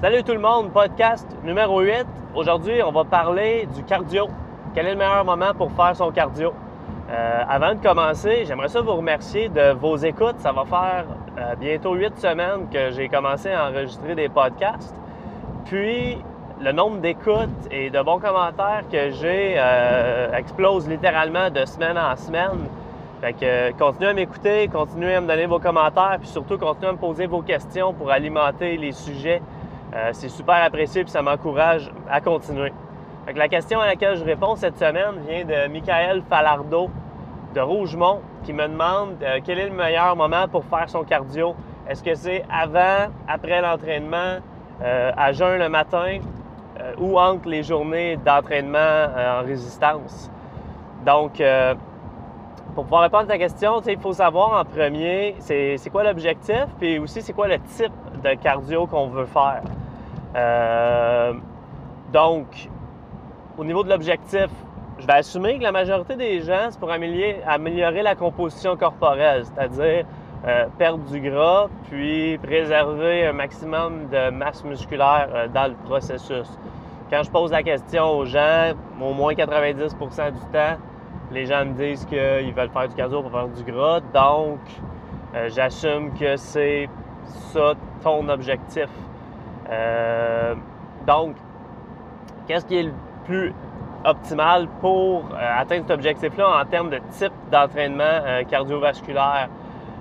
[0.00, 2.06] Salut tout le monde, podcast numéro 8.
[2.36, 4.28] Aujourd'hui, on va parler du cardio.
[4.72, 6.52] Quel est le meilleur moment pour faire son cardio?
[7.10, 10.38] Euh, avant de commencer, j'aimerais ça vous remercier de vos écoutes.
[10.38, 11.04] Ça va faire
[11.36, 14.94] euh, bientôt huit semaines que j'ai commencé à enregistrer des podcasts.
[15.64, 16.16] Puis,
[16.60, 22.14] le nombre d'écoutes et de bons commentaires que j'ai euh, explose littéralement de semaine en
[22.14, 22.68] semaine.
[23.20, 26.92] Fait que continuez à m'écouter, continuez à me donner vos commentaires, puis surtout continuez à
[26.92, 29.42] me poser vos questions pour alimenter les sujets
[29.94, 32.72] euh, c'est super apprécié et ça m'encourage à continuer.
[33.34, 36.90] la question à laquelle je réponds cette semaine vient de Michael Falardeau
[37.54, 41.54] de Rougemont qui me demande euh, quel est le meilleur moment pour faire son cardio?
[41.88, 44.38] Est-ce que c'est avant, après l'entraînement,
[44.82, 46.18] euh, à jeun le matin
[46.98, 50.30] ou entre les journées d'entraînement en résistance?
[51.04, 51.42] Donc,
[52.78, 57.00] pour pouvoir répondre à ta question, il faut savoir en premier c'est quoi l'objectif, puis
[57.00, 57.90] aussi c'est quoi le type
[58.22, 59.62] de cardio qu'on veut faire.
[60.36, 61.32] Euh,
[62.12, 62.46] donc,
[63.56, 64.46] au niveau de l'objectif,
[65.00, 70.04] je vais assumer que la majorité des gens, c'est pour améliorer, la composition corporelle, c'est-à-dire
[70.46, 76.46] euh, perdre du gras, puis préserver un maximum de masse musculaire euh, dans le processus.
[77.10, 80.76] Quand je pose la question aux gens, au moins 90% du temps,
[81.30, 84.00] les gens me disent qu'ils veulent faire du cardio pour faire du gras.
[84.12, 84.60] Donc,
[85.48, 86.88] j'assume que c'est
[87.52, 88.88] ça ton objectif.
[89.70, 90.54] Euh,
[91.06, 91.36] donc,
[92.46, 92.92] qu'est-ce qui est le
[93.24, 93.52] plus
[94.04, 99.48] optimal pour euh, atteindre cet objectif-là en termes de type d'entraînement euh, cardiovasculaire?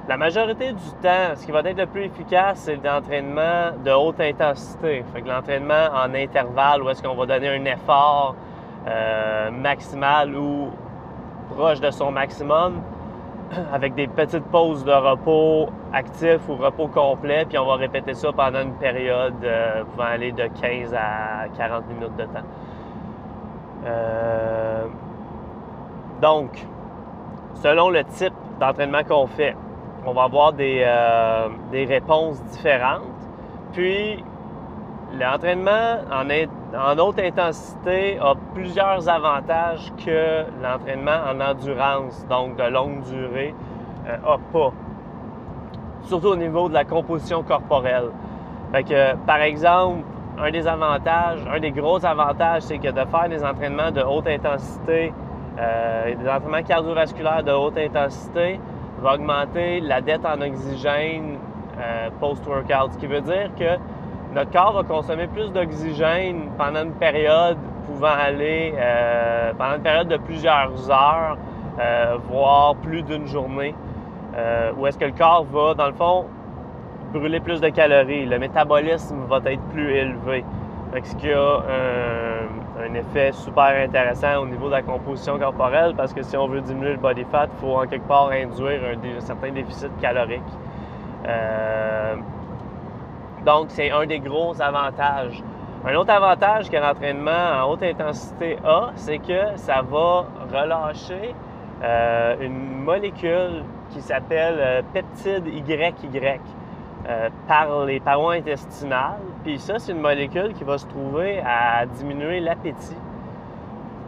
[0.08, 4.22] La majorité du temps, ce qui va être le plus efficace, c'est l'entraînement de haute
[4.22, 5.03] intensité.
[5.14, 8.36] Fait que l'entraînement en intervalle où est-ce qu'on va donner un effort
[9.52, 10.70] maximal ou
[11.56, 12.81] proche de son maximum
[13.73, 18.31] avec des petites pauses de repos actif ou repos complet, puis on va répéter ça
[18.31, 22.48] pendant une période euh, pouvant aller de 15 à 40 minutes de temps.
[23.86, 24.86] Euh,
[26.22, 26.66] donc,
[27.55, 29.55] selon le type d'entraînement qu'on fait,
[30.05, 33.04] on va avoir des, euh, des réponses différentes.
[33.73, 34.23] Puis,
[35.14, 43.54] l'entraînement en, haute intensité a plusieurs avantages que l'entraînement en endurance, donc de longue durée,
[44.06, 44.72] n'a pas
[46.04, 48.10] surtout au niveau de la composition corporelle.
[48.72, 50.04] Fait que, par exemple,
[50.40, 54.28] un des avantages, un des gros avantages, c'est que de faire des entraînements de haute
[54.28, 55.14] intensité,
[55.60, 58.60] euh, des entraînements cardiovasculaires de haute intensité,
[59.02, 61.38] va augmenter la dette en oxygène
[61.80, 62.94] euh, post-workout.
[62.94, 63.78] Ce qui veut dire que
[64.33, 70.08] notre corps va consommer plus d'oxygène pendant une période pouvant aller, euh, pendant une période
[70.08, 71.38] de plusieurs heures,
[72.30, 73.73] voire plus d'une journée.
[74.38, 76.26] Euh, où est-ce que le corps va, dans le fond,
[77.11, 78.26] brûler plus de calories.
[78.26, 80.44] Le métabolisme va être plus élevé.
[81.04, 81.64] ce qui a
[82.80, 86.61] un, effet super intéressant au niveau de la composition corporelle parce que si on veut
[86.61, 90.42] diminuer le body fat, il faut en quelque part induire un, certain déficit calorique.
[93.47, 95.41] Donc, c'est un des gros avantages.
[95.85, 101.33] Un autre avantage que l'entraînement en haute intensité a, c'est que ça va relâcher
[101.81, 105.93] euh, une molécule qui s'appelle euh, peptide YY
[107.08, 109.21] euh, par les parois intestinales.
[109.45, 112.97] Puis ça, c'est une molécule qui va se trouver à diminuer l'appétit.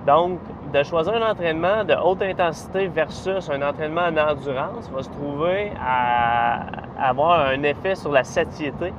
[0.06, 0.40] Donc,
[0.74, 5.72] de choisir un entraînement de haute intensité versus un entraînement en endurance va se trouver
[5.82, 6.66] à
[7.02, 8.92] avoir un effet sur la satiété,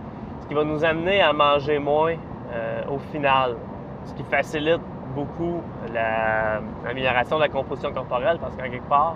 [0.51, 2.17] qui va nous amener à manger moins
[2.53, 3.55] euh, au final,
[4.05, 4.81] ce qui facilite
[5.15, 5.63] beaucoup
[5.95, 9.15] l'amélioration de la composition corporelle parce qu'en quelque part,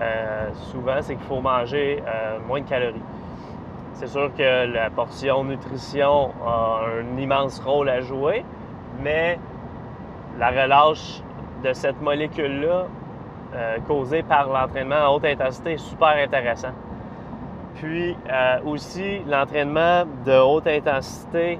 [0.00, 3.02] euh, souvent, c'est qu'il faut manger euh, moins de calories.
[3.94, 8.44] C'est sûr que la portion nutrition a un immense rôle à jouer,
[9.02, 9.36] mais
[10.38, 11.20] la relâche
[11.64, 12.86] de cette molécule-là,
[13.88, 16.70] causée par l'entraînement à haute intensité, est super intéressant.
[17.80, 18.16] Puis
[18.64, 21.58] aussi, l'entraînement de haute intensité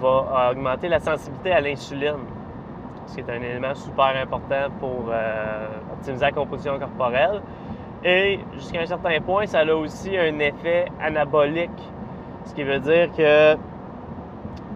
[0.00, 2.24] va augmenter la sensibilité à l'insuline,
[3.06, 5.10] ce qui est un élément super important pour
[5.92, 7.40] optimiser la composition corporelle.
[8.04, 11.70] Et jusqu'à un certain point, ça a aussi un effet anabolique,
[12.44, 13.56] ce qui veut dire que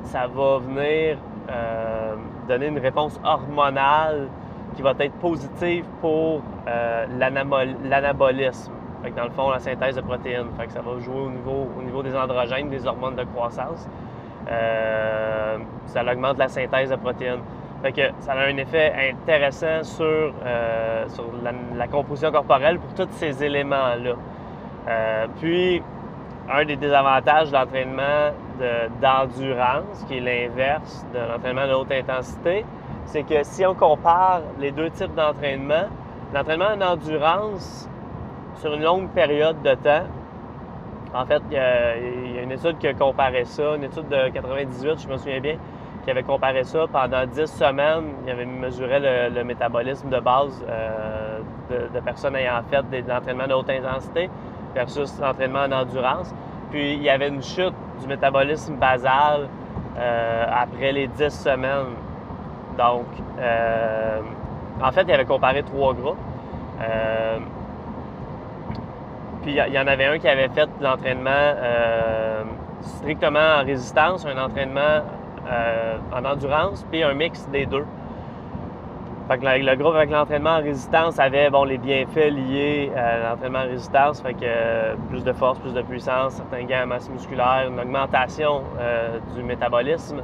[0.04, 1.18] ça va venir
[1.50, 2.14] euh,
[2.48, 4.28] donner une réponse hormonale
[4.74, 6.40] qui va être positive pour
[9.04, 9.16] euh, l'anabolisme.
[9.16, 10.48] dans le fond, la synthèse de protéines.
[10.58, 13.88] Fait que ça va jouer au niveau, au niveau des androgènes, des hormones de croissance.
[14.50, 17.40] Euh, ça augmente la synthèse de protéines.
[17.82, 21.04] Fait que ça a un effet intéressant sur, euh,
[21.76, 24.14] la, composition corporelle pour tous ces éléments-là.
[24.88, 25.82] Euh, puis,
[26.50, 28.32] un des désavantages de l'entraînement
[29.00, 32.64] d'endurance, qui est l'inverse de l'entraînement de haute intensité,
[33.04, 35.84] c'est que si on compare les deux types d'entraînement,
[36.34, 37.88] l'entraînement en endurance,
[38.58, 40.04] sur une longue période de temps,
[41.14, 41.96] en fait, il y, a,
[42.42, 45.56] une étude qui a comparé ça, une étude de 98, je me souviens bien,
[46.04, 48.12] qui avait comparé ça pendant 10 semaines.
[48.26, 51.38] Il avait mesuré le, métabolisme de base euh,
[51.70, 54.28] de, personnes ayant fait de l'entraînement de haute intensité
[54.74, 56.34] versus l'entraînement en endurance.
[56.70, 59.48] Puis il y avait une chute du métabolisme basal
[59.96, 61.94] euh, après les 10 semaines.
[62.76, 63.06] Donc,
[63.38, 64.20] euh,
[64.82, 66.18] en fait, il avait comparé trois groupes.
[69.48, 71.54] Puis il y en avait un qui avait fait l'entraînement
[72.82, 75.00] strictement en résistance, un entraînement
[75.50, 77.86] euh, en endurance, puis un mix des deux.
[79.26, 83.60] Fait que le, groupe avec l'entraînement en résistance avait bon, les bienfaits liés à l'entraînement
[83.60, 87.80] en résistance, euh, plus de force, plus de puissance, certains gains en masse musculaire, une
[87.80, 90.20] augmentation euh, du métabolisme.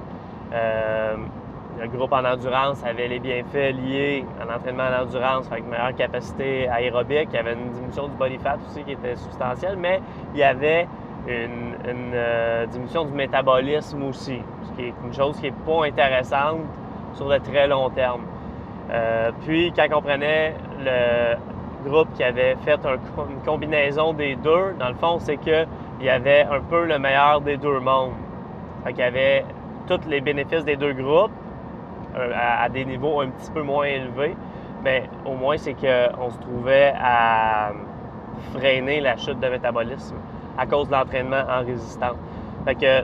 [1.80, 6.68] Le groupe en endurance avait les bienfaits liés à l'entraînement en endurance, que meilleure capacité
[6.68, 10.00] aérobique, il y avait une diminution du body fat aussi qui était substantielle, mais
[10.34, 10.86] il y avait
[11.26, 16.60] une, euh, diminution du métabolisme aussi, ce qui est une chose qui n'est pas intéressante
[17.14, 18.22] sur le très long terme.
[18.90, 21.36] Euh, puis, quand on prenait le
[21.88, 25.66] groupe qui avait fait une combinaison des deux, dans le fond, c'est qu'il
[26.02, 28.12] y avait un peu le meilleur des deux mondes.
[28.86, 29.44] Qu'il y avait
[29.86, 31.32] tous les bénéfices des deux groupes
[32.16, 34.36] euh, à, des niveaux un petit peu moins élevés,
[34.82, 37.72] mais au moins, c'est qu'on se trouvait à
[38.52, 40.16] freiner la chute de métabolisme
[40.58, 42.16] à cause de l'entraînement en résistance.
[42.64, 43.00] Fait que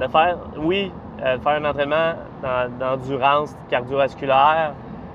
[0.00, 2.14] de faire, oui, euh, faire un entraînement
[2.78, 4.74] d'endurance cardiovasculaire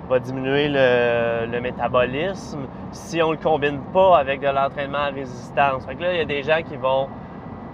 [0.10, 2.62] va diminuer le, métabolisme
[2.92, 5.86] si on ne le combine pas avec de l'entraînement en résistance.
[5.86, 7.08] Fait que là, il y a des gens qui vont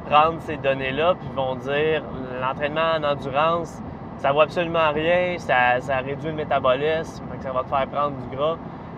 [0.09, 2.03] prendre ces données-là puis vont dire
[2.41, 3.81] l'entraînement en endurance,
[4.17, 8.57] ça vaut absolument rien, ça, réduit le métabolisme, ça va te faire prendre du gras.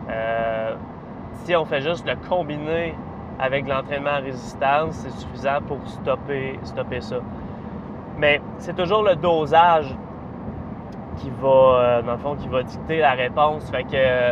[0.09, 0.75] Euh,
[1.43, 2.95] si on fait juste le combiner
[3.39, 7.17] avec l'entraînement en résistance, c'est suffisant pour stopper, stopper ça.
[8.17, 9.95] Mais c'est toujours le dosage
[11.17, 13.69] qui va, euh, dans le fond, qui va dicter la réponse.
[13.69, 14.31] Fait que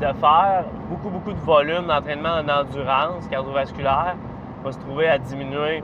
[0.00, 4.16] de faire beaucoup, beaucoup de volume d'entraînement en endurance cardiovasculaire
[4.64, 5.82] va se trouver à diminuer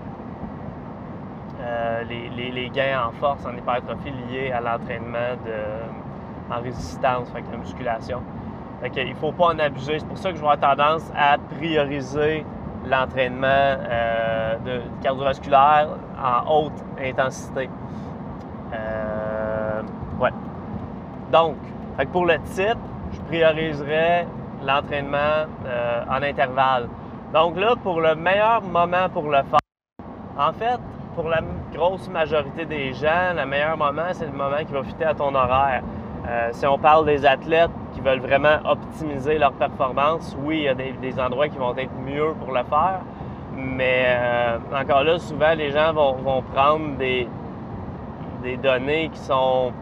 [1.60, 5.36] euh, les, gains en force, en hypertrophie liés à l'entraînement
[6.50, 8.22] en résistance, fait la musculation.
[8.80, 9.98] Fait il ne faut pas en abuser.
[9.98, 12.44] C'est pour ça que je vois tendance à prioriser
[12.86, 15.88] l'entraînement euh, cardiovasculaire
[16.22, 17.68] en haute intensité.
[18.72, 19.82] Euh,
[20.20, 20.30] ouais.
[21.32, 21.56] Donc,
[22.12, 22.78] pour le type,
[23.12, 24.26] je prioriserais
[24.64, 25.46] l'entraînement
[26.08, 26.88] en intervalle.
[27.32, 29.58] Donc là, pour le meilleur moment pour le faire,
[30.38, 30.80] en fait,
[31.16, 31.40] pour la
[31.74, 35.34] grosse majorité des gens, le meilleur moment, c'est le moment qui va fitter à ton
[35.34, 35.82] horaire.
[36.52, 40.74] si on parle des athlètes qui veulent vraiment optimiser leur performance, oui, il y a
[40.74, 43.00] des, endroits qui vont être mieux pour le faire,
[43.56, 47.26] mais euh, encore là, souvent, les gens vont, prendre des,
[48.62, 49.72] données qui sont,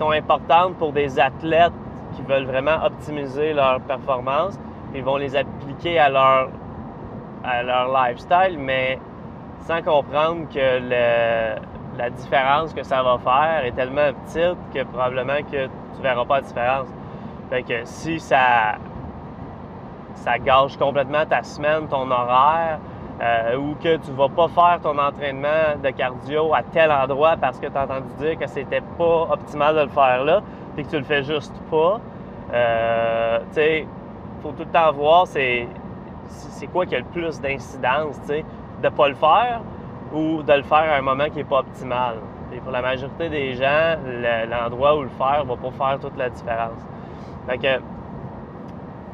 [0.00, 1.72] importantes pour des athlètes
[2.12, 4.58] qui veulent vraiment optimiser leur performance.
[4.94, 6.50] Ils vont les appliquer à leur,
[7.42, 8.98] à leur lifestyle, mais
[9.60, 11.58] sans comprendre que
[11.98, 16.36] la différence que ça va faire est tellement petite que probablement que tu verras pas
[16.36, 16.88] la différence.
[17.50, 18.76] Fait que si ça,
[20.14, 22.78] ça gâche complètement ta semaine, ton horaire,
[23.20, 27.58] euh, ou que tu vas pas faire ton entraînement de cardio à tel endroit parce
[27.58, 30.40] que tu as entendu dire que c'était pas optimal de le faire là,
[30.76, 32.00] puis que tu le fais juste pas,
[32.52, 33.86] euh, tu sais,
[34.40, 35.66] faut tout le temps voir c'est,
[36.72, 38.44] quoi qui a le plus d'incidence, tu sais,
[38.82, 39.60] de pas le faire
[40.12, 42.16] ou de le faire à un moment qui est pas optimal.
[42.52, 43.96] Et pour la majorité des gens,
[44.48, 46.80] l'endroit où le faire va pas faire toute la différence.
[47.46, 47.82] Fait que,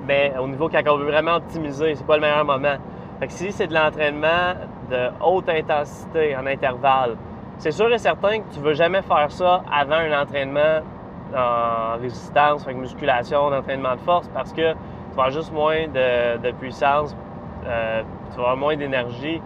[0.06, 2.76] mais au niveau quand on veut vraiment optimiser, c'est pas le meilleur moment.
[3.18, 4.54] Fait que si c'est de l'entraînement
[4.90, 7.16] de haute intensité en intervalle,
[7.58, 10.80] c'est sûr et certain que tu ne veux jamais faire ça avant un entraînement
[11.34, 16.50] en résistance, avec musculation, d'entraînement de force, parce que tu vas avoir juste moins de,
[16.52, 17.16] puissance,
[17.66, 19.40] euh, tu vas avoir moins d'énergie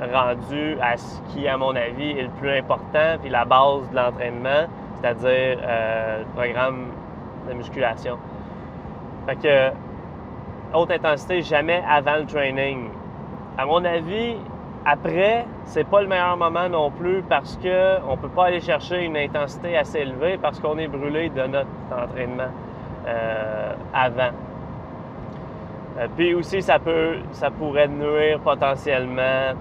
[0.00, 3.96] rendue à ce qui, à mon avis, est le plus important, puis la base de
[3.96, 6.86] l'entraînement, c'est-à-dire euh, le programme
[7.48, 8.18] de musculation.
[9.26, 12.88] Fait que, haute intensité, jamais avant le training.
[13.56, 14.36] À mon avis,
[14.84, 19.04] après, c'est pas le meilleur moment non plus parce que on peut pas aller chercher
[19.04, 22.50] une intensité assez élevée parce qu'on est brûlé de notre entraînement
[23.06, 24.30] euh, avant.
[25.98, 29.52] Euh, puis aussi, ça peut, ça pourrait nuire potentiellement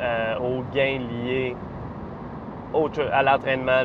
[0.00, 1.56] euh, aux gains liés
[3.12, 3.82] à l'entraînement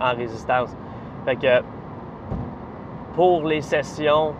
[0.00, 0.76] en résistance.
[1.24, 1.62] Fait que
[3.14, 4.34] pour les sessions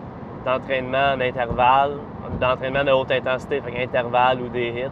[0.45, 1.99] d'entraînement en intervalle,
[2.41, 4.91] d'entraînement de haute intensité, intervalle ou des hits,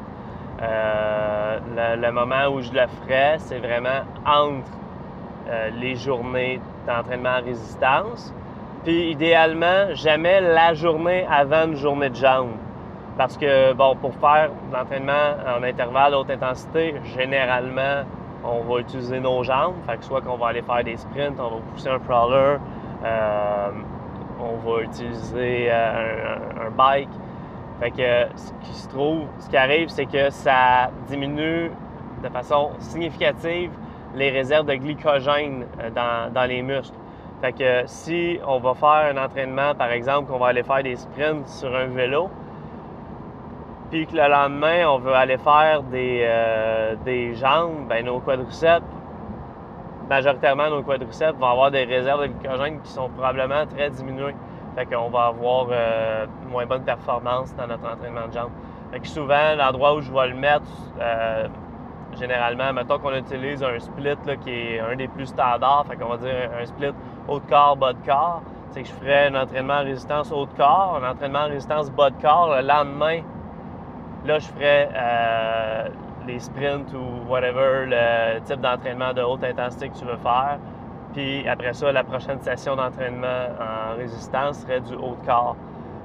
[0.63, 4.69] euh, le, moment où je le ferais, c'est vraiment entre
[5.49, 8.35] euh, les journées d'entraînement en résistance.
[8.85, 12.57] Puis idéalement, jamais la journée avant une journée de jambes.
[13.21, 18.05] Parce que, bon, pour faire l'entraînement en intervalle haute intensité, généralement,
[18.43, 19.75] on va utiliser nos jambes.
[19.87, 22.57] Fait que soit qu'on va aller faire des sprints, on va pousser un crawler,
[23.05, 23.71] euh,
[24.41, 27.11] on va utiliser un, bike.
[27.81, 31.71] Fait que ce qui se trouve, ce qui arrive, c'est que ça diminue
[32.23, 33.71] de façon significative
[34.15, 36.97] les réserves de glycogène euh, dans, les muscles.
[37.43, 40.97] Fait que si on va faire un entraînement, par exemple, qu'on va aller faire des
[40.97, 42.31] sprints sur un vélo,
[43.91, 48.85] puis que le lendemain, on veut aller faire des, euh, des jambes, ben nos quadriceps,
[50.09, 54.35] majoritairement nos quadriceps vont avoir des réserves de glycogène qui sont probablement très diminuées.
[54.77, 58.53] Fait qu'on va avoir euh, moins bonne performance dans notre entraînement de jambes.
[58.93, 60.71] Fait que souvent, l'endroit où je vais le mettre,
[61.01, 61.49] euh,
[62.19, 66.17] généralement, mettons qu'on utilise un split qui est un des plus standards, fait qu'on va
[66.17, 66.93] dire un split
[67.29, 68.43] haut de corps, bas de corps.
[68.71, 71.91] C'est que je ferais un entraînement en résistance haut de corps, un entraînement en résistance
[71.91, 72.55] bas de corps.
[72.55, 73.21] Le lendemain,
[74.25, 75.89] là, je ferais euh,
[76.27, 80.59] les sprints ou whatever, le type d'entraînement de haute intensité que tu veux faire.
[81.13, 85.57] Puis après ça, la prochaine session d'entraînement en résistance serait du haut de corps.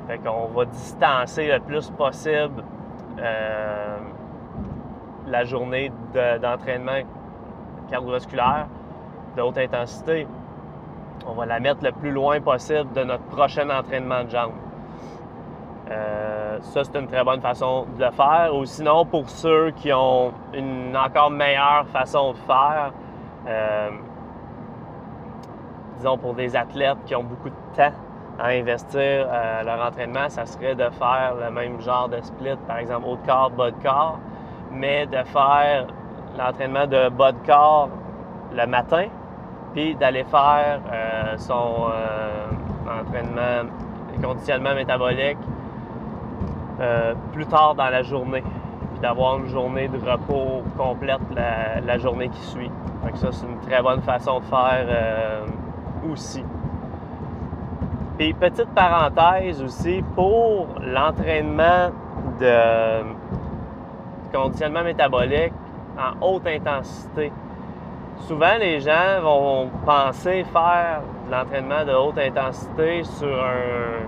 [0.08, 2.64] Fait qu'on va distancer le plus possible
[3.20, 3.98] euh,
[5.28, 5.92] la journée
[6.42, 7.02] d'entraînement
[7.90, 8.68] cardiovasculaire
[9.36, 10.28] de haute intensité.
[11.28, 14.54] On va la mettre le plus loin possible de notre prochain entraînement de jambes.
[15.90, 16.25] Euh,
[16.62, 18.52] ça, c'est une très bonne façon de le faire.
[18.54, 22.92] Ou sinon, pour ceux qui ont une encore meilleure façon de faire,
[23.48, 23.90] euh,
[25.98, 27.94] disons pour des athlètes qui ont beaucoup de temps
[28.40, 32.78] à investir euh, leur entraînement, ça serait de faire le même genre de split, par
[32.78, 34.20] exemple haut de corps, bas de corps,
[34.72, 35.88] mais de faire
[36.38, 37.90] l'entraînement de bas de corps
[38.54, 39.06] le matin,
[39.74, 43.70] puis d'aller faire euh, son euh, entraînement
[44.22, 45.38] conditionnement métabolique
[47.32, 48.44] plus tard dans la journée,
[48.92, 52.72] puis d'avoir une journée de repos complète la, journée qui suit.
[53.04, 55.46] Donc ça, c'est une très bonne façon de faire
[56.12, 56.44] aussi.
[58.18, 61.92] Puis petite parenthèse aussi, pour l'entraînement
[62.40, 63.04] de
[64.34, 65.54] conditionnement métabolique
[65.98, 67.32] en haute intensité,
[68.20, 74.08] souvent les gens vont penser faire de l'entraînement de haute intensité sur un,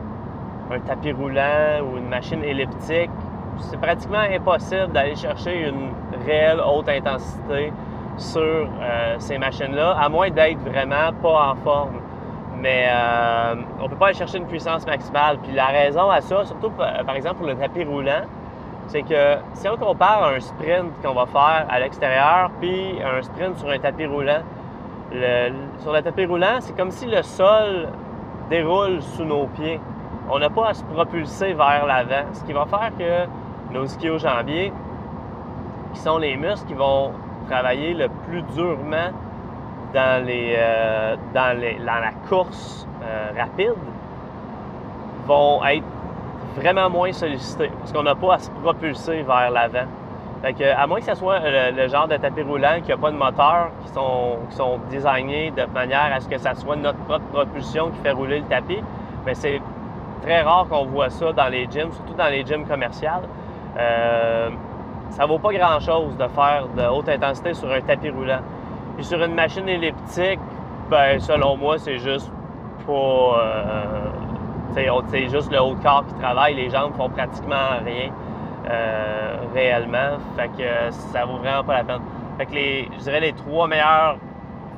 [0.71, 3.11] un, tapis roulant ou une machine elliptique.
[3.59, 5.91] C'est pratiquement impossible d'aller chercher une
[6.25, 7.73] réelle haute intensité
[8.17, 11.99] sur euh, ces machines-là, à moins d'être vraiment pas en forme.
[12.59, 15.37] Mais euh, on ne peut pas aller chercher une puissance maximale.
[15.43, 18.23] Puis la raison à ça, surtout par exemple pour le tapis roulant,
[18.87, 23.57] c'est que si on compare un sprint qu'on va faire à l'extérieur, puis un sprint
[23.57, 24.41] sur un tapis roulant,
[25.79, 27.89] sur le tapis roulant, c'est comme si le sol
[28.49, 29.79] déroule sous nos pieds.
[30.29, 34.73] On n'a pas à se propulser vers l'avant, ce qui va faire que nos ischio-jambiers,
[35.93, 37.11] qui sont les muscles qui vont
[37.49, 39.11] travailler le plus durement
[39.93, 43.73] dans, euh, la course euh, rapide
[45.25, 45.85] vont être
[46.57, 49.87] vraiment moins sollicités parce qu'on n'a pas à se propulser vers l'avant.
[50.43, 53.17] Fait à moins que ce soit le, genre de tapis roulant qui n'a pas de
[53.17, 57.25] moteur, qui sont, qui sont designés de manière à ce que ça soit notre propre
[57.31, 58.79] propulsion qui fait rouler le tapis,
[59.25, 59.59] mais c'est
[60.27, 63.23] très rare qu'on voit ça dans les gyms, surtout dans les gyms commerciales.
[63.79, 64.49] Euh,
[65.11, 68.41] ça vaut pas grand-chose de faire de haute intensité sur un tapis roulant.
[68.95, 70.39] Puis sur une machine elliptique,
[70.89, 72.29] ben selon moi, c'est juste
[72.85, 72.93] pas.
[72.93, 74.11] Euh,
[75.09, 78.11] c'est juste le haut corps qui travaille, les jambes font pratiquement rien
[78.69, 80.17] euh, réellement.
[80.35, 82.01] Fait que ça vaut vraiment pas la peine.
[82.37, 84.17] Fait que les, je dirais les trois meilleures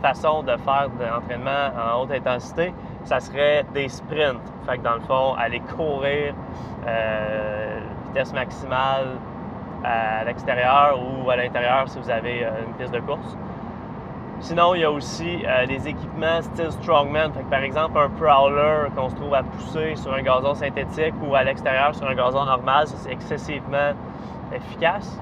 [0.01, 4.41] façons de faire de l'entraînement en haute intensité, ça serait des sprints.
[4.65, 6.34] Fait que dans le fond, aller courir,
[6.88, 9.18] euh, vitesse maximale,
[9.84, 13.38] à l'extérieur ou à l'intérieur si vous avez euh, une piste de course.
[14.41, 17.32] Sinon, il y a aussi euh, des équipements style Strongman.
[17.50, 21.44] par exemple, un prowler qu'on se trouve à pousser sur un gazon synthétique ou à
[21.44, 23.91] l'extérieur sur un gazon normal, c'est excessivement
[24.53, 25.20] efficace.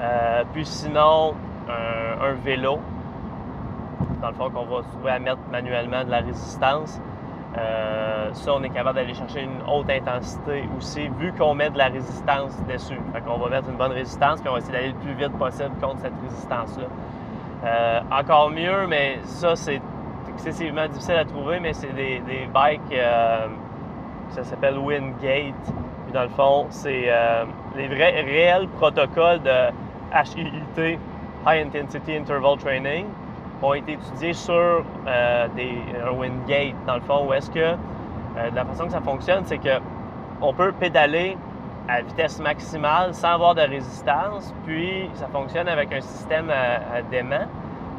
[0.00, 1.34] Euh, puis sinon,
[1.68, 2.78] un, vélo,
[4.22, 7.00] dans le fond, qu'on va trouver à mettre manuellement de la résistance.
[7.58, 11.76] Euh, ça, on est capable d'aller chercher une haute intensité aussi, vu qu'on met de
[11.76, 12.98] la résistance dessus.
[13.12, 15.36] Fait qu'on va mettre une bonne résistance, puis on va essayer d'aller le plus vite
[15.36, 16.84] possible contre cette résistance-là.
[17.64, 19.82] Euh, encore mieux, mais ça, c'est
[20.32, 22.22] excessivement difficile à trouver, mais c'est des,
[22.54, 23.48] bikes, euh,
[24.30, 25.54] ça s'appelle Wingate.
[26.04, 27.10] Puis dans le fond, c'est
[27.76, 29.70] les vrais réels protocoles de
[30.14, 30.98] HIIT,
[31.46, 33.06] High Intensity Interval Training,
[33.62, 38.50] ont été étudiés sur euh, des, un Wingate, dans le fond, où est-ce que euh,
[38.54, 39.80] la façon que ça fonctionne, c'est que
[40.40, 41.36] on peut pédaler
[41.88, 47.46] à vitesse maximale sans avoir de résistance, puis ça fonctionne avec un système à, d'aimant.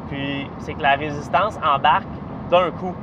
[0.08, 2.04] Puis c'est que la résistance embarque
[2.50, 2.94] d'un coup.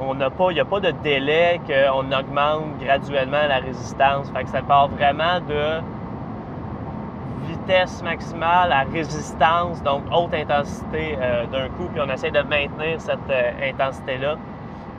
[0.00, 4.30] On n'a pas, il n'y a pas de délai qu'on augmente graduellement la résistance.
[4.30, 5.80] Fait que ça part vraiment de
[7.60, 13.00] vitesse maximale à résistance, donc haute intensité euh, d'un coup, puis on essaie de maintenir
[13.00, 14.36] cette euh, intensité-là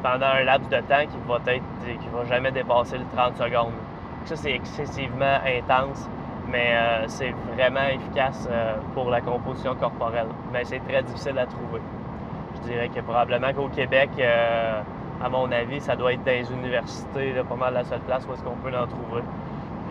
[0.03, 3.73] pendant un laps de temps qui va être qui va jamais dépasser les 30 secondes.
[4.25, 6.09] Ça, c'est excessivement intense,
[6.49, 8.47] mais euh, c'est vraiment efficace
[8.93, 10.27] pour la composition corporelle.
[10.51, 11.81] Mais c'est très difficile à trouver.
[12.55, 14.09] Je dirais que probablement qu'au Québec,
[15.23, 18.33] à mon avis, ça doit être dans les universités, pas mal la seule place où
[18.33, 19.21] est-ce qu'on peut en trouver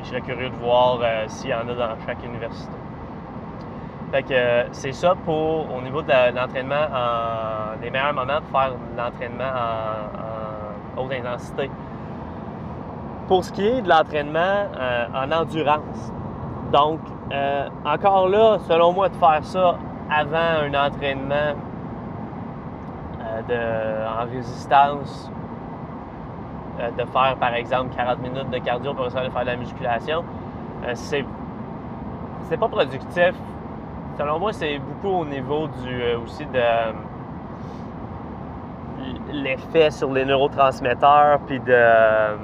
[0.02, 2.72] je serais curieux de voir euh, s'il y en a dans chaque université.
[4.10, 8.60] Fait que euh, c'est ça pour au niveau de l'entraînement en les meilleurs moments pour
[8.60, 9.52] faire l'entraînement
[10.96, 11.70] en, haute intensité.
[13.28, 16.12] Pour ce qui est de l'entraînement euh, en endurance,
[16.72, 17.00] donc
[17.84, 19.78] encore là, selon moi, de faire ça
[20.10, 21.54] avant un entraînement
[23.48, 25.30] de, en résistance
[26.80, 29.56] euh, de faire, par exemple, 40 minutes de cardio pour essayer de faire de la
[29.56, 30.24] musculation,
[30.84, 31.24] euh, c'est,
[32.48, 33.34] c'est pas productif.
[34.18, 36.60] Selon moi, c'est beaucoup au niveau du euh, aussi de
[39.32, 42.36] l'effet sur les neurotransmetteurs, puis de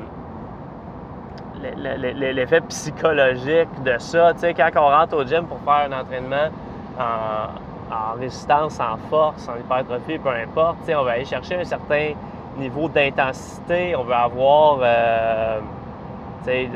[1.63, 4.35] l'effet psychologique de ça.
[4.35, 6.49] Tu sais, quand on rentre au gym pour faire un entraînement
[6.99, 11.57] en, en résistance, en force, en hypertrophie, peu importe, tu sais, on va aller chercher
[11.57, 12.13] un certain
[12.57, 15.61] niveau d'intensité, on veut avoir euh,
[16.49, 16.71] une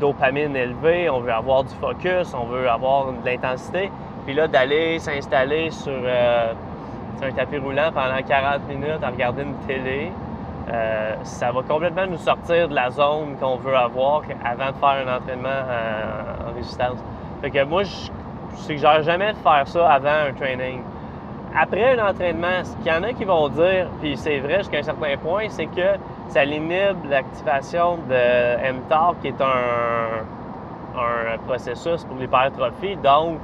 [0.00, 3.90] dopamine élevée, on veut avoir du focus, on veut avoir de l'intensité.
[4.24, 6.52] Puis là, d'aller s'installer sur, euh,
[7.22, 10.10] un tapis roulant pendant 40 minutes à regarder une télé,
[10.72, 15.06] euh, ça va complètement nous sortir de la zone qu'on veut avoir avant de faire
[15.06, 15.62] un entraînement
[16.48, 16.98] en résistance.
[17.40, 18.10] Fait que moi, je
[18.56, 20.80] suggère jamais de faire ça avant un training
[21.54, 24.78] après un entraînement, ce qu'il y en a qui vont dire, puis c'est vrai jusqu'à
[24.78, 25.96] un certain point, c'est que
[26.28, 30.24] ça limite l'activation de mTOR, qui est un,
[31.46, 32.96] processus pour l'hypertrophie.
[32.96, 33.38] Donc,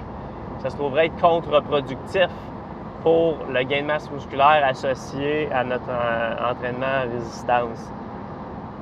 [0.63, 2.29] ça se trouverait être contre-productif
[3.03, 5.91] pour le gain de masse musculaire associé à notre
[6.51, 7.91] entraînement à résistance.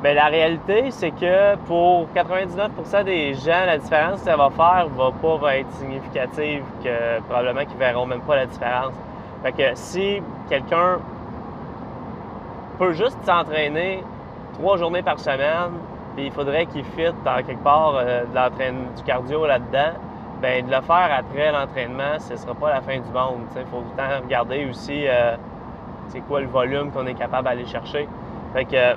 [0.03, 4.89] Mais la réalité, c'est que pour 99% des gens, la différence que ça va faire
[4.89, 8.93] va pas être significative, que probablement qu'ils verront même pas la différence.
[9.43, 10.99] Fait que si quelqu'un
[12.79, 14.03] peut juste s'entraîner
[14.55, 15.73] trois journées par semaine,
[16.15, 18.25] puis il faudrait qu'il fitte dans quelque part euh,
[18.97, 19.93] du cardio là-dedans,
[20.41, 23.47] ben de le faire après l'entraînement, ce ne sera pas la fin du monde.
[23.57, 25.37] Il faut tout le temps regarder aussi euh,
[26.09, 28.09] c'est quoi le volume qu'on est capable d'aller chercher.
[28.53, 28.97] Fait que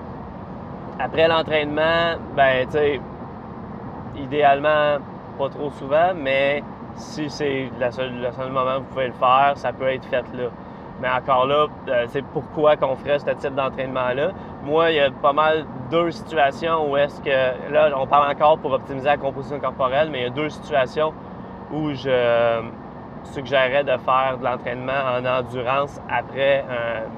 [1.00, 3.00] après l'entraînement, ben tu sais,
[4.18, 4.98] idéalement
[5.38, 6.62] pas trop souvent, mais
[6.96, 8.12] si c'est le seul,
[8.52, 10.50] moment où vous pouvez le faire, ça peut être fait là.
[11.02, 14.32] Mais encore là, euh, c'est pourquoi qu'on ferait ce type d'entraînement-là.
[14.64, 18.58] Moi, il y a pas mal deux situations où est-ce que, là, on parle encore
[18.60, 21.14] pour optimiser la composition corporelle, mais il y a deux situations
[21.72, 22.62] où je
[23.24, 26.66] suggérerais de faire de l'entraînement en endurance après,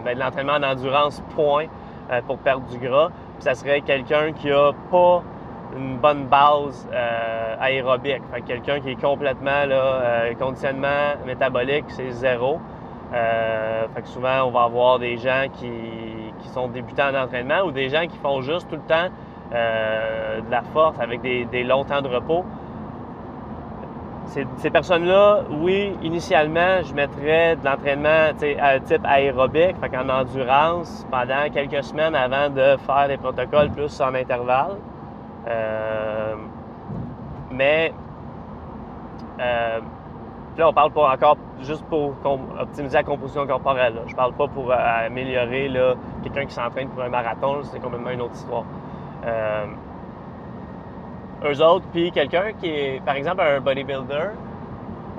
[0.03, 1.65] ben, de l'entraînement en endurance point
[2.11, 3.09] euh, pour perdre du gras.
[3.35, 5.23] Puis ça serait quelqu'un qui a pas
[5.75, 8.21] une bonne base euh, aérobique.
[8.45, 12.59] quelqu'un qui est complètement là, euh, conditionnement métabolique, c'est zéro.
[13.13, 15.69] Euh, fait que souvent, on va avoir des gens qui,
[16.53, 19.07] sont débutants en entraînement ou des gens qui font juste tout le temps
[19.51, 22.43] de la force avec des, longs temps de repos.
[24.25, 31.83] Ces, personnes-là, oui, initialement, je mettrais de l'entraînement type aérobique, fait en endurance, pendant quelques
[31.85, 34.75] semaines avant de faire des protocoles plus en intervalle.
[35.47, 36.35] Euh,
[37.51, 37.93] mais
[39.39, 39.79] euh,
[40.57, 42.13] là, on parle pas encore juste pour
[42.59, 44.01] optimiser la composition corporelle.
[44.07, 44.75] Je parle pas pour euh,
[45.05, 45.71] améliorer
[46.23, 47.59] quelqu'un qui s'entraîne pour un marathon.
[47.63, 48.65] C'est complètement une autre histoire.
[49.25, 49.65] Euh,
[51.43, 54.29] eux autres, puis quelqu'un qui est, par exemple, un bodybuilder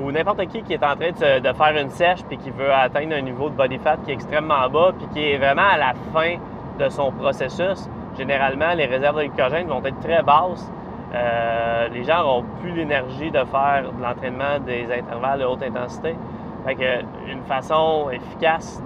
[0.00, 2.72] ou n'importe qui qui est en train de, de, faire une sèche puis qui veut
[2.72, 5.76] atteindre un niveau de body fat qui est extrêmement bas puis qui est vraiment à
[5.76, 6.37] la fin
[6.78, 10.70] de son processus, généralement, les réserves de glycogène vont être très basses.
[11.14, 16.16] Euh, les gens n'auront plus l'énergie de faire de l'entraînement des intervalles de haute intensité.
[16.64, 18.83] Fait que une façon efficace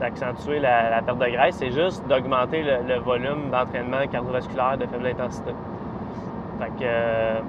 [0.00, 5.52] d'accentuer la, perte de graisse, c'est juste d'augmenter le, volume d'entraînement cardiovasculaire de faible intensité.
[6.60, 7.40] Fait que, euh,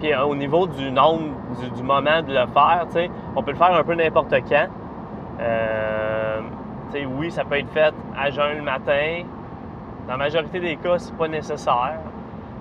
[0.00, 1.30] puis euh, au niveau du nombre,
[1.74, 2.86] du, moment de le faire,
[3.34, 4.66] on peut le faire un peu n'importe quand.
[6.94, 9.22] Oui, ça peut être fait à jeun le matin.
[10.06, 11.98] Dans la majorité des cas, c'est pas nécessaire.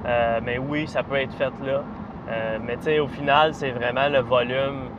[0.06, 1.82] Euh, mais oui, ça peut être fait là.
[2.62, 4.90] mais au final, c'est vraiment le volume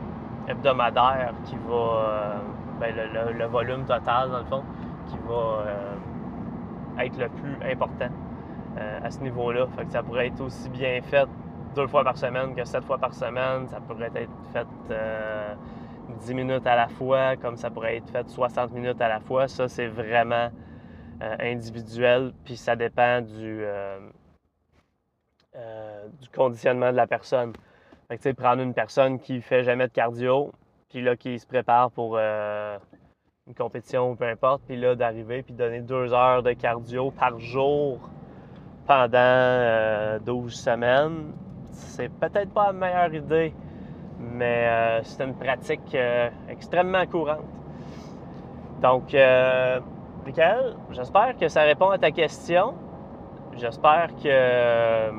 [0.47, 2.41] hebdomadaire qui va.
[2.79, 4.63] Ben, le, volume total, dans le fond,
[5.07, 8.09] qui va être le plus important
[9.03, 9.65] à ce niveau-là.
[9.75, 11.27] Fait que ça pourrait être aussi bien fait
[11.75, 13.67] deux fois par semaine que sept fois par semaine.
[13.67, 14.67] Ça pourrait être fait
[16.09, 19.19] 10 euh, minutes à la fois, comme ça pourrait être fait 60 minutes à la
[19.19, 19.47] fois.
[19.47, 20.49] Ça, c'est vraiment
[21.21, 23.99] euh, individuel, puis ça dépend du, euh,
[25.55, 27.53] du conditionnement de la personne.
[28.07, 30.51] Fait que, prendre une personne qui fait jamais de cardio,
[30.89, 35.53] puis là, qui se prépare pour une compétition ou peu importe, puis là, d'arriver, puis
[35.53, 37.99] donner deux heures de cardio par jour
[38.85, 41.33] pendant 12 semaines,
[41.71, 43.53] c'est peut-être pas la meilleure idée,
[44.19, 47.45] mais euh, c'est une pratique euh, extrêmement courante.
[48.81, 49.79] Donc, euh,
[50.25, 52.73] Michael, j'espère que ça répond à ta question.
[53.55, 55.09] J'espère que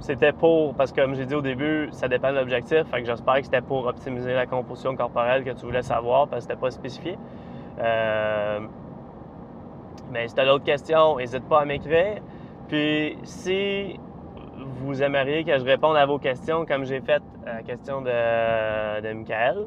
[0.00, 3.06] c'était pour, parce que comme j'ai dit au début, ça dépend de l'objectif, fait que
[3.06, 6.60] j'espère que c'était pour optimiser la composition corporelle que tu voulais savoir, parce que c'était
[6.60, 7.16] pas spécifié.
[10.10, 12.20] mais si tu as d'autres questions, n'hésite pas à m'écrire.
[12.66, 14.00] Puis si
[14.64, 19.12] vous aimeriez que je réponde à vos questions comme j'ai fait à la question de,
[19.12, 19.66] Michael.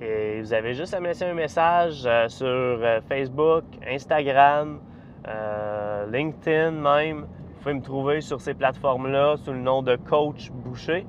[0.00, 4.80] Et vous avez juste à me laisser un message euh, sur euh, Facebook, Instagram,
[5.28, 7.20] euh, LinkedIn même.
[7.20, 11.06] Vous pouvez me trouver sur ces plateformes-là sous le nom de Coach Boucher.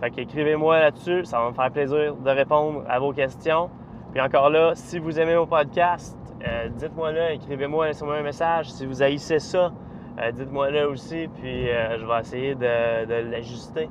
[0.00, 3.70] fait qu'écrivez-moi là-dessus, ça va me faire plaisir de répondre à vos questions.
[4.12, 6.16] Puis encore là, si vous aimez mon podcast,
[6.46, 8.70] euh, dites-moi là, écrivez-moi, laissez-moi un message.
[8.70, 9.72] Si vous haïssez ça,
[10.20, 13.88] euh, dites-moi là aussi, puis euh, je vais essayer de, l'ajuster.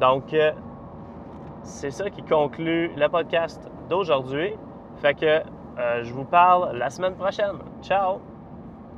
[0.00, 0.34] donc,
[1.62, 4.54] c'est ça qui conclut le podcast d'aujourd'hui.
[4.96, 5.42] Fait que
[6.02, 7.58] je vous parle la semaine prochaine.
[7.82, 8.27] Ciao!